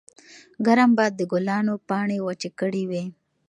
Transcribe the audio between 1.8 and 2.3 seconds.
پاڼې